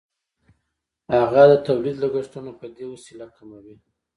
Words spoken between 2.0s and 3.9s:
لګښتونه په دې وسیله کموي